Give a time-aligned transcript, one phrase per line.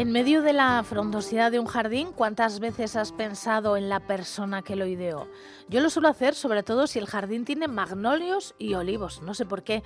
[0.00, 4.62] En medio de la frondosidad de un jardín, ¿cuántas veces has pensado en la persona
[4.62, 5.28] que lo ideó?
[5.68, 9.44] Yo lo suelo hacer sobre todo si el jardín tiene magnolios y olivos, no sé
[9.44, 9.82] por qué,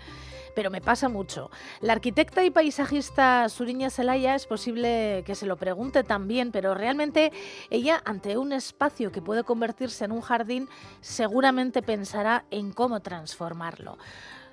[0.54, 1.50] pero me pasa mucho.
[1.80, 7.32] La arquitecta y paisajista Suriña Zelaya es posible que se lo pregunte también, pero realmente
[7.68, 10.68] ella, ante un espacio que puede convertirse en un jardín,
[11.00, 13.98] seguramente pensará en cómo transformarlo.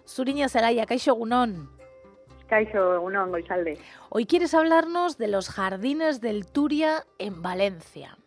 [0.05, 1.69] Suriña Zelaya, Kaixo Gunón.
[4.09, 8.17] Hoy quieres hablarnos de los jardines del Turia en Valencia.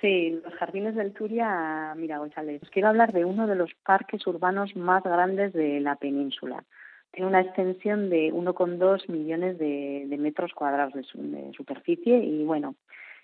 [0.00, 4.74] Sí, los jardines del Turia, mira, González, quiero hablar de uno de los parques urbanos
[4.76, 6.64] más grandes de la península.
[7.12, 12.74] Tiene una extensión de 1,2 millones de, metros cuadrados de, de superficie y, bueno,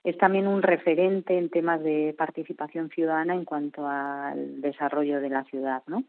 [0.05, 5.45] es también un referente en temas de participación ciudadana en cuanto al desarrollo de la
[5.45, 6.05] ciudad, ¿no?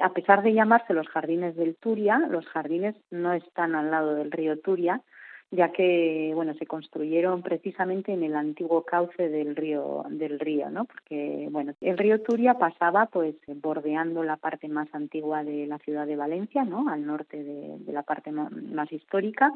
[0.00, 4.30] A pesar de llamarse los jardines del Turia, los jardines no están al lado del
[4.30, 5.02] río Turia,
[5.50, 10.86] ya que bueno se construyeron precisamente en el antiguo cauce del río del río no
[10.86, 16.06] porque bueno el río Turia pasaba pues bordeando la parte más antigua de la ciudad
[16.06, 19.52] de Valencia no al norte de, la parte más histórica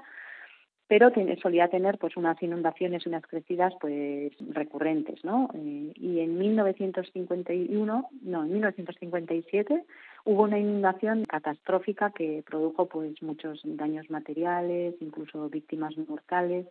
[0.89, 1.11] pero
[1.43, 5.49] solía tener pues unas inundaciones unas crecidas pues recurrentes, ¿no?
[5.55, 9.85] Eh, y en 1951, no, en 1957
[10.27, 16.67] hubo una inundación catastrófica que produjo pues muchos daños materiales, incluso víctimas mortales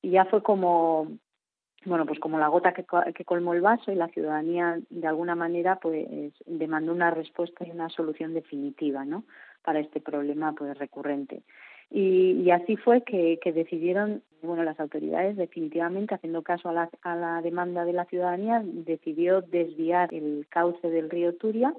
[0.00, 1.08] y ya fue como
[1.84, 5.34] bueno, pues como la gota que, que colmó el vaso y la ciudadanía de alguna
[5.34, 9.24] manera pues demandó una respuesta y una solución definitiva, ¿no?
[9.62, 11.42] Para este problema pues recurrente.
[11.92, 17.42] Y, así fue que, decidieron, bueno, las autoridades definitivamente, haciendo caso a la, a la
[17.42, 21.74] demanda de la ciudadanía, decidió desviar el cauce del río Turia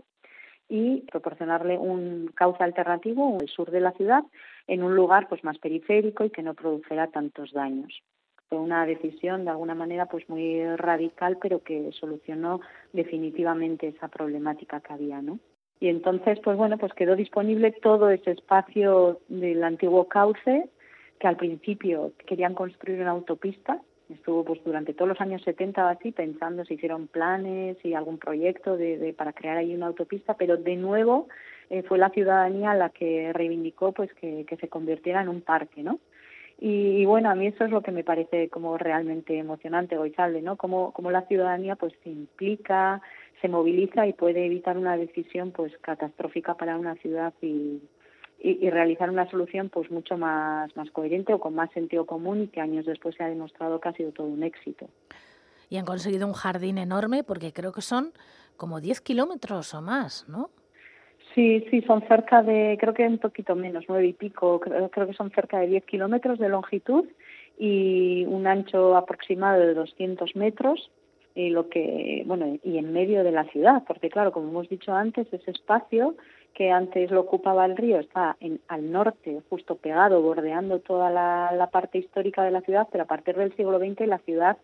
[0.72, 4.24] y proporcionarle un cauce alternativo al sur de la ciudad
[4.68, 8.02] en un lugar pues más periférico y que no produjera tantos daños.
[8.48, 12.62] Fue una decisión de alguna manera pues muy radical pero que solucionó
[12.94, 15.40] definitivamente esa problemática que había, ¿no?
[15.82, 20.70] Y entonces, pues bueno, pues quedó disponible todo ese espacio del antiguo cauce,
[21.20, 23.82] que al principio querían construir una autopista.
[24.12, 28.18] Estuvo pues durante todos los años 70 o así pensando, se hicieron planes y algún
[28.18, 31.28] proyecto de, para crear ahí una autopista, pero de nuevo
[31.70, 35.84] eh, fue la ciudadanía la que reivindicó pues que, que se convirtiera en un parque,
[35.84, 36.00] ¿no?
[36.64, 40.58] Y, bueno, a mí eso es lo que me parece como realmente emocionante, Goizalde, ¿no?
[40.58, 43.02] Como, como la ciudadanía pues se implica,
[43.42, 47.82] se moviliza y puede evitar una decisión pues catastrófica para una ciudad y,
[48.44, 52.48] y, realizar una solución pues mucho más, más coherente o con más sentido común y
[52.48, 54.88] que años después se ha demostrado que ha sido todo un éxito.
[55.70, 58.12] Y han conseguido un jardín enorme porque creo que son
[58.58, 60.50] como 10 kilómetros o más, ¿no?
[61.36, 65.08] Sí, sí, son cerca de, creo que un poquito menos, nueve y pico, creo, creo
[65.08, 67.06] que son cerca de 10 kilómetros de longitud
[67.58, 70.92] y un ancho aproximado de 200 metros
[71.36, 74.94] y lo que bueno y en medio de la ciudad porque claro como hemos dicho
[74.94, 76.16] antes ese espacio
[76.54, 81.52] que antes lo ocupaba el río está en, al norte justo pegado bordeando toda la,
[81.54, 84.58] la parte histórica de la ciudad pero a partir del siglo XX la ciudad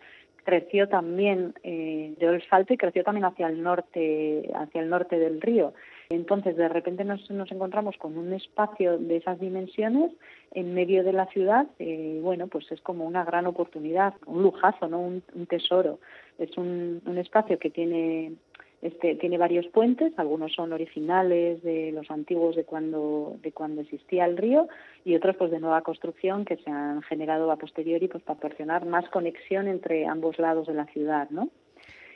[0.44, 5.42] creció también eh, de asfalto y creció también hacia el norte hacia el norte del
[5.42, 5.74] río
[6.10, 10.12] entonces, de repente nos, nos encontramos con un espacio de esas dimensiones
[10.52, 14.88] en medio de la ciudad, eh, bueno, pues es como una gran oportunidad, un lujazo,
[14.88, 15.00] ¿no?
[15.00, 16.00] Un, tesoro.
[16.40, 18.34] Es un, un espacio que tiene
[18.82, 24.26] este, tiene varios puentes, algunos son originales de los antiguos de cuando, de cuando existía
[24.26, 24.68] el río
[25.04, 28.86] y otros pues de nueva construcción que se han generado a posteriori pues para proporcionar
[28.86, 31.50] más conexión entre ambos lados de la ciudad, ¿no?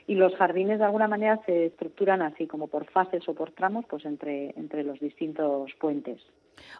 [0.08, 3.86] Y los jardines de alguna manera se estructuran así como por fases o por tramos
[3.90, 6.22] pues entre entre los distintos puentes.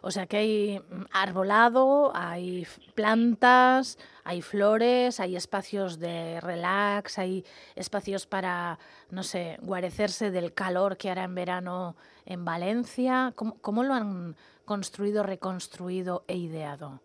[0.02, 0.80] O sea que hay
[1.12, 8.78] arbolado, hay plantas, hay flores, hay espacios de relax, hay espacios para,
[9.10, 11.96] no sé, guarecerse del calor que hará en verano
[12.26, 13.32] en Valencia.
[13.34, 17.00] ¿Cómo, cómo lo han construido, reconstruido e ideado?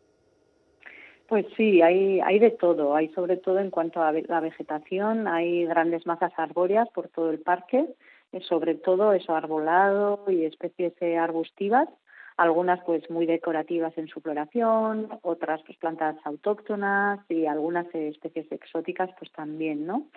[1.28, 2.96] Pues sí, hay, hay de todo.
[2.96, 7.40] Hay sobre todo en cuanto a la vegetación, hay grandes masas arbóreas por todo el
[7.40, 7.86] parque,
[8.32, 11.90] eh, sobre todo eso arbolado y especies eh, arbustivas,
[12.38, 18.50] algunas pues muy decorativas en su floración, otras pues plantas autóctonas y algunas eh, especies
[18.52, 20.08] exóticas pues también, ¿no?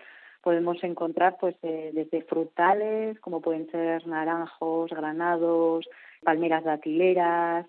[0.42, 5.86] Podemos encontrar pues desde frutales como pueden ser naranjos, granados,
[6.22, 7.66] palmeras datileras,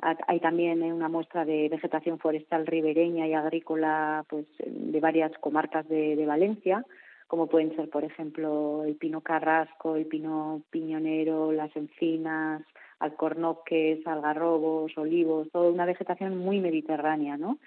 [0.00, 6.16] hay también una muestra de vegetación forestal ribereña y agrícola pues, de varias comarcas de,
[6.16, 6.84] de Valencia,
[7.28, 12.62] como pueden ser, por ejemplo, el pino carrasco, el pino piñonero, las encinas,
[12.98, 17.58] alcornoques, algarrobos, olivos, toda una vegetación muy mediterránea, ¿no?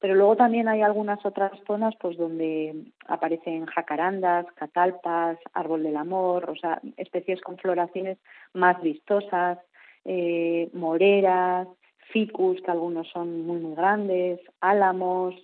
[0.00, 2.74] Pero luego también hay algunas otras zonas pues donde
[3.06, 8.16] aparecen jacarandas, catalpas, árbol del amor, o sea, especies con floraciones
[8.54, 9.58] más vistosas,
[10.04, 11.68] eh, moreras,
[12.12, 15.34] ficus, que algunos son muy, muy grandes, álamos.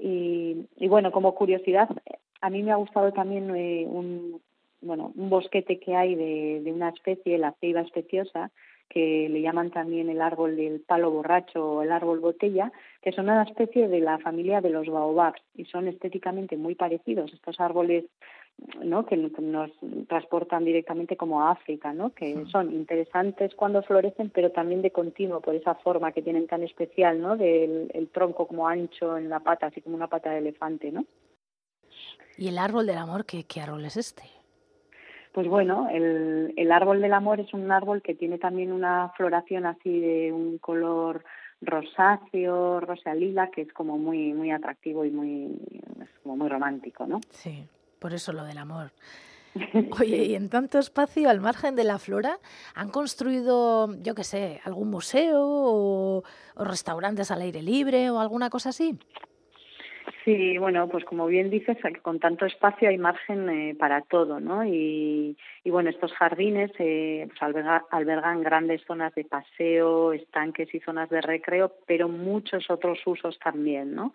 [0.00, 1.88] Y, y bueno, como curiosidad,
[2.40, 4.40] a mí me ha gustado también eh, un,
[4.80, 8.50] bueno, un bosquete que hay de, de una especie, la ceiba especiosa,
[8.88, 12.72] que le llaman también el árbol del palo borracho o el árbol botella,
[13.02, 17.32] que son una especie de la familia de los baobabs y son estéticamente muy parecidos.
[17.32, 18.06] Estos árboles
[18.82, 19.06] ¿no?
[19.06, 19.70] que nos
[20.08, 22.10] transportan directamente como a África, ¿no?
[22.10, 26.62] que son interesantes cuando florecen, pero también de continuo por esa forma que tienen tan
[26.62, 27.36] especial, ¿no?
[27.36, 30.90] del el tronco como ancho en la pata, así como una pata de elefante.
[30.90, 31.04] ¿no?
[32.36, 34.22] ¿Y el árbol del amor, qué, qué árbol es este?
[35.32, 39.66] Pues bueno, el, el árbol del amor es un árbol que tiene también una floración
[39.66, 41.24] así de un color
[41.60, 45.58] rosáceo, rosa lila, que es como muy muy atractivo y muy
[46.22, 47.20] como muy romántico, ¿no?
[47.30, 47.66] Sí,
[47.98, 48.92] por eso lo del amor.
[50.00, 52.38] Oye, y en tanto espacio al margen de la flora,
[52.74, 56.24] ¿han construido, yo qué sé, algún museo o,
[56.54, 58.98] o restaurantes al aire libre o alguna cosa así?
[60.24, 64.62] Sí, bueno, pues como bien dices, con tanto espacio hay margen eh, para todo, ¿no?
[64.64, 70.80] Y, y, bueno, estos jardines eh, pues alberga, albergan grandes zonas de paseo, estanques y
[70.80, 74.12] zonas de recreo, pero muchos otros usos también, ¿no?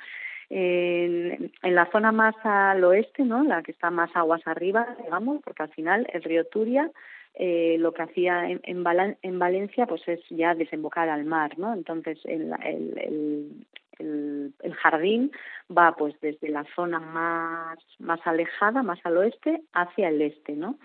[0.55, 3.43] En, la zona más al oeste, ¿no?
[3.43, 6.91] La que está más aguas arriba, digamos, porque al final el río Turia
[7.33, 11.57] eh, lo que hacía en, en, Val en, Valencia pues es ya desembocar al mar,
[11.57, 11.73] ¿no?
[11.73, 13.65] Entonces el, el,
[13.97, 15.31] el, el jardín
[15.75, 20.77] va pues desde la zona más, más alejada, más al oeste, hacia el este, ¿no?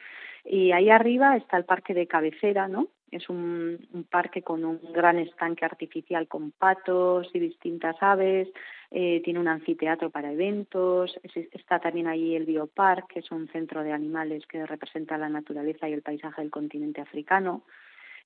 [0.46, 2.88] Y ahí arriba está el parque de cabecera, ¿no?
[3.10, 8.48] Es un, un parque con un gran estanque artificial con patos y distintas aves,
[8.90, 13.46] eh, tiene un anfiteatro para eventos, es, está también ahí el Biopark, que es un
[13.48, 17.64] centro de animales que representa la naturaleza y el paisaje del continente africano.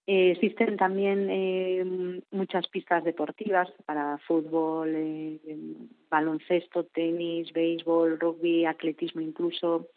[0.06, 5.40] Eh, existen también eh, muchas pistas deportivas para fútbol,
[6.08, 9.88] baloncesto, tenis, béisbol, rugby, atletismo incluso.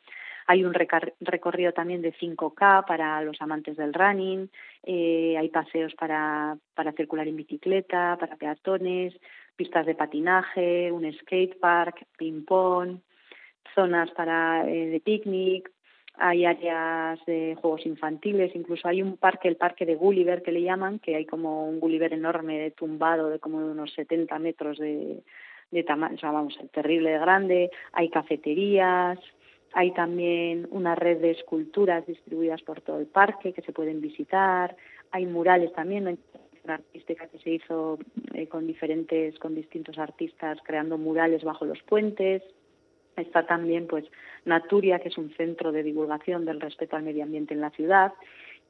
[0.47, 4.49] Hay un recorrido también de 5K para los amantes del running,
[4.83, 9.15] eh, hay paseos para, para circular en bicicleta, para peatones,
[9.55, 12.99] pistas de patinaje, un skate park, ping-pong,
[13.73, 15.71] zonas para, eh, de picnic,
[16.17, 20.61] hay áreas de juegos infantiles, incluso hay un parque, el parque de Gulliver que le
[20.61, 25.23] llaman, que hay como un Gulliver enorme tumbado de como unos 70 metros de,
[25.71, 29.19] de tamaño, o sea, vamos, terrible de grande, hay cafeterías,
[29.75, 34.75] hay también una red de esculturas distribuidas por todo el parque que se pueden visitar,
[35.11, 36.17] hay murales también,
[36.63, 37.99] una artística que se hizo
[38.33, 42.41] eh, con diferentes, con distintos artistas creando murales bajo los puentes,
[43.15, 44.05] Está también pues
[44.43, 48.13] Naturia, que es un centro de divulgación del respeto al medio ambiente en la ciudad.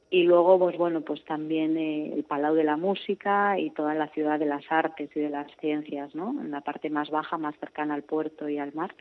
[0.09, 4.07] Y luego, pues bueno, pues también eh, el Palau de la Música y toda la
[4.09, 6.29] ciudad de las artes y de las ciencias, ¿no?
[6.39, 8.93] En la parte más baja, más cercana al puerto y al mar.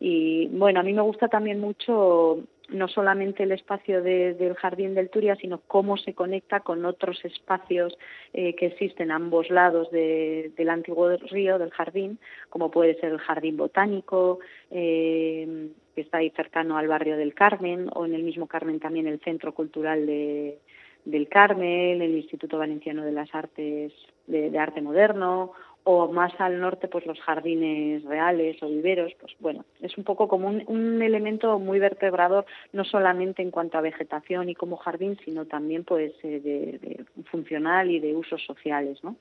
[0.00, 4.94] Y bueno, a mí me gusta también mucho no solamente el espacio de, del Jardín
[4.94, 7.96] del Turia, sino cómo se conecta con otros espacios
[8.32, 13.12] eh, que existen a ambos lados de, del antiguo río, del jardín, como puede ser
[13.12, 14.38] el Jardín Botánico,
[14.70, 19.06] eh, que está ahí cercano al barrio del Carmen, o en el mismo Carmen también
[19.06, 20.58] el Centro Cultural de,
[21.04, 23.92] del Carmen, el Instituto Valenciano de las Artes
[24.26, 25.52] de, de Arte Moderno,
[25.84, 30.28] o más al norte pues los jardines reales o viveros pues bueno es un poco
[30.28, 35.44] como un, elemento muy vertebrador no solamente en cuanto a vegetación y como jardín sino
[35.44, 39.16] también pues eh, de funcional y de usos sociales no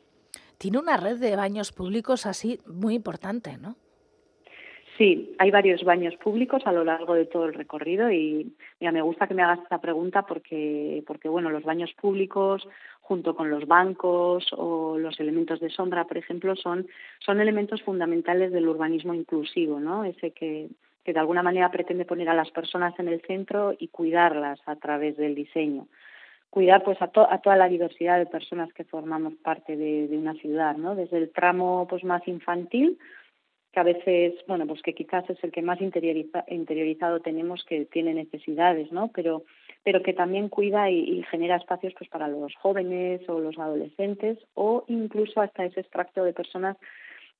[0.57, 3.75] tiene una red de baños públicos así muy importante no
[4.97, 9.01] Sí, hay varios baños públicos a lo largo de todo el recorrido y mira, me
[9.01, 12.67] gusta que me hagas esta pregunta porque, porque bueno, los baños públicos
[13.01, 16.87] junto con los bancos o los elementos de sombra, por ejemplo, son,
[17.19, 20.05] son elementos fundamentales del urbanismo inclusivo, ¿no?
[20.05, 20.69] Ese que,
[21.03, 24.75] que de alguna manera pretende poner a las personas en el centro y cuidarlas a
[24.75, 25.87] través del diseño
[26.51, 30.15] cuidar pues a, to a toda la diversidad de personas que formamos parte de, de
[30.15, 30.93] una ciudad, ¿no?
[30.93, 32.99] Desde el tramo pues más infantil
[33.73, 37.85] que a veces, bueno, pues que quizás es el que más interioriza, interiorizado tenemos que
[37.85, 39.07] tiene necesidades, ¿no?
[39.07, 39.43] Pero,
[39.83, 44.85] pero que también cuida y, genera espacios pues para los jóvenes o los adolescentes o
[44.87, 46.77] incluso hasta ese extracto de personas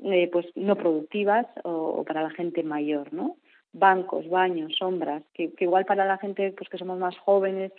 [0.03, 3.37] eh, pues no productivas o, o, para la gente mayor, ¿no?
[3.71, 7.71] Bancos, baños, sombras, que, que igual para la gente pues que somos más jóvenes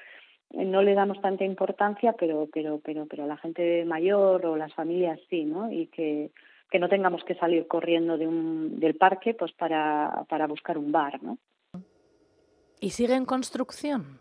[0.51, 4.73] eh, no le damos tanta importancia, pero, pero, pero, pero la gente mayor o las
[4.75, 5.73] familias sí, ¿no?
[5.73, 6.31] Y que
[6.71, 10.91] que no tengamos que salir corriendo de un, del parque pues para, para buscar un
[10.93, 11.39] bar, ¿no?
[12.81, 14.21] ¿Y sigue en construcción?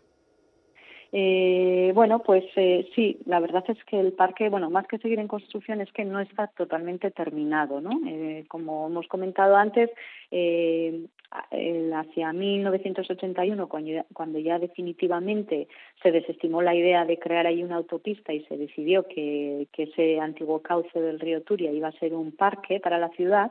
[1.16, 5.20] Eh, bueno, pues eh, sí, la verdad es que el parque, bueno, más que seguir
[5.20, 8.00] en construcción es que no está totalmente terminado, ¿no?
[8.04, 9.90] Eh, como hemos comentado antes,
[10.32, 15.68] eh, hacia 1981, cuando, ya definitivamente
[16.02, 20.62] se desestimó la idea de crear ahí una autopista y se decidió que, ese antiguo
[20.62, 23.50] cauce del río Turia iba a ser un parque para la ciudad,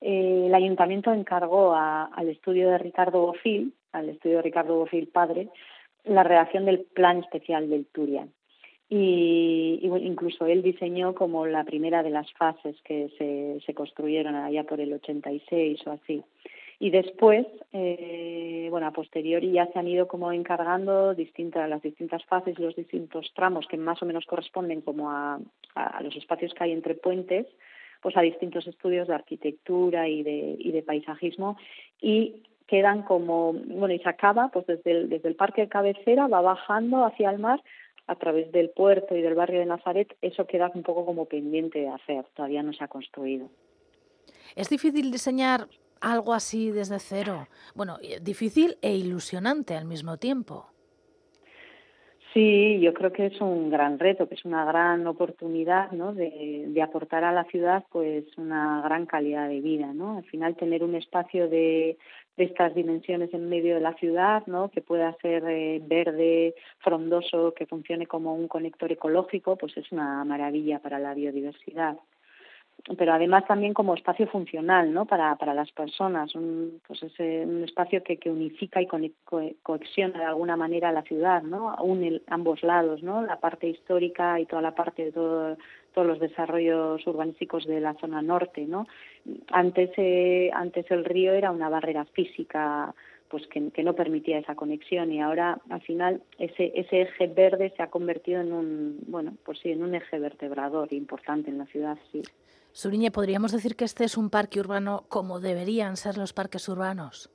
[0.00, 5.48] eh, el ayuntamiento encargó al estudio de Ricardo Bofil, al estudio de Ricardo Bofil padre,
[6.04, 8.26] la redacción del plan especial del Turia.
[8.88, 14.64] Y incluso él diseñó como la primera de las fases que se, se construyeron allá
[14.64, 16.22] por el 86 o así.
[16.82, 22.24] Y después, eh, bueno, a posteriori ya se han ido como encargando distintas, las distintas
[22.24, 25.38] fases los distintos tramos que más o menos corresponden como a,
[25.76, 27.46] a los espacios que hay entre puentes,
[28.00, 31.56] pues a distintos estudios de arquitectura y de, y de paisajismo
[32.00, 36.26] y quedan como, bueno, y se acaba pues desde el, desde el parque de cabecera,
[36.26, 37.62] va bajando hacia el mar
[38.08, 41.78] a través del puerto y del barrio de Nazaret, eso queda un poco como pendiente
[41.78, 43.50] de hacer, todavía no se ha construido.
[44.56, 45.68] Es difícil diseñar
[46.02, 47.48] algo así desde cero.
[47.74, 50.66] Bueno, difícil e ilusionante al mismo tiempo.
[52.32, 56.14] Sí, yo creo que es un gran reto, que es una gran oportunidad, ¿no?
[56.14, 60.16] De, aportar a la ciudad, pues, una gran calidad de vida, ¿no?
[60.16, 61.98] Al final tener un espacio de,
[62.38, 64.70] de estas dimensiones en medio de la ciudad, ¿no?
[64.70, 70.24] Que pueda ser eh, verde, frondoso, que funcione como un conector ecológico, pues es una
[70.24, 71.98] maravilla para la biodiversidad
[72.98, 75.06] pero además también como espacio funcional ¿no?
[75.06, 78.98] para, para las personas, un, pues ese, un espacio que, que unifica y co
[79.62, 81.76] cohesiona de alguna manera la ciudad, ¿no?
[81.76, 83.22] une ambos lados, ¿no?
[83.22, 85.56] la parte histórica y toda la parte de todo,
[85.94, 88.66] todos los desarrollos urbanísticos de la zona norte.
[88.66, 88.88] ¿no?
[89.52, 92.92] Antes, eh, antes el río era una barrera física
[93.28, 97.72] pues que, que, no permitía esa conexión y ahora al final ese, ese eje verde
[97.74, 101.64] se ha convertido en un bueno pues sí en un eje vertebrador importante en la
[101.64, 102.20] ciudad sí
[102.72, 107.30] Suriñe, ¿podríamos decir que este es un parque urbano como deberían ser los parques urbanos?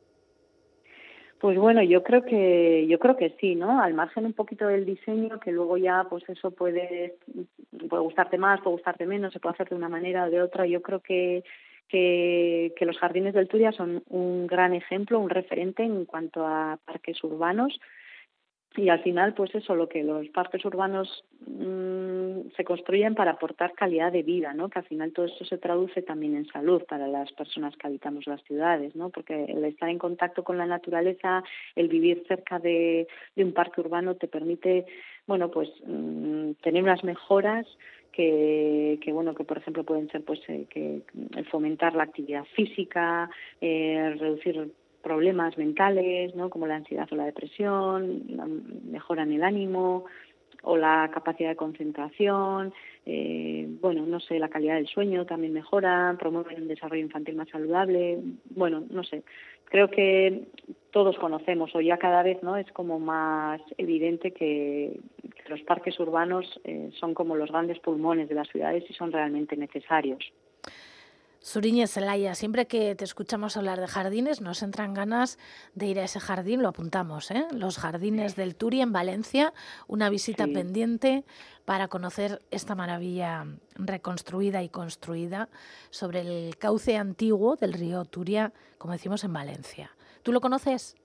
[1.40, 3.80] Pues bueno, yo creo que yo creo que sí, ¿no?
[3.80, 7.18] Al margen un poquito del diseño, que luego ya pues eso puede
[7.88, 10.66] puede gustarte más, puede gustarte menos, se puede hacer de una manera o de otra.
[10.66, 11.44] Yo creo que
[11.88, 16.80] que, que los jardines del Turia son un gran ejemplo, un referente en cuanto a
[16.84, 17.80] parques urbanos
[18.78, 23.74] y al final pues eso lo que los parques urbanos mmm, se construyen para aportar
[23.74, 27.08] calidad de vida no que al final todo esto se traduce también en salud para
[27.08, 31.44] las personas que habitamos las ciudades no porque el estar en contacto con la naturaleza
[31.76, 34.86] el vivir cerca de, de un parque urbano te permite
[35.26, 37.66] bueno pues mmm, tener unas mejoras
[38.12, 41.02] que, que, bueno que por ejemplo pueden ser pues eh, que
[41.36, 43.30] el fomentar la actividad física
[43.60, 44.72] eh, reducir
[45.08, 46.50] problemas mentales, ¿no?
[46.50, 48.24] como la ansiedad o la depresión,
[48.92, 50.04] mejoran el ánimo
[50.64, 52.74] o la capacidad de concentración,
[53.06, 57.48] eh, bueno, no sé, la calidad del sueño también mejora, promueven un desarrollo infantil más
[57.48, 59.24] saludable, bueno, no sé,
[59.64, 60.44] creo que
[60.92, 65.98] todos conocemos o ya cada vez no es como más evidente que, que los parques
[66.02, 70.34] urbanos eh, son como los grandes pulmones de las ciudades y son realmente necesarios.
[71.48, 75.40] Suriñe Celaya, siempre que te escuchamos hablar de jardines, nos entran ganas
[75.76, 77.46] de ir a ese jardín, lo apuntamos, ¿eh?
[77.54, 79.54] Los jardines del Turi en Valencia,
[79.88, 80.52] una visita sí.
[80.52, 81.24] pendiente
[81.64, 85.48] para conocer esta maravilla reconstruida y construida
[85.90, 89.92] sobre el cauce antiguo del río Turia, como decimos en Valencia.
[90.24, 90.98] ¿Tú lo conoces?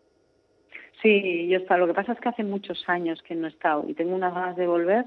[1.03, 1.77] Sí, yo está.
[1.77, 4.35] Lo que pasa es que hace muchos años que no he estado y tengo unas
[4.35, 5.07] ganas de volver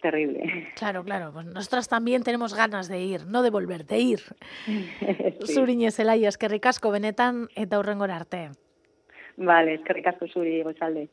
[0.00, 0.72] terrible.
[0.76, 4.20] Claro, claro, pues nosotras también tenemos ganas de ir, no de volver, de ir.
[4.66, 5.54] sí.
[5.54, 8.50] Zuriñe zelai, eskerrik asko benetan eta hurrengora arte.
[9.36, 11.08] Vale, eskerrik asko zuri, gozalde.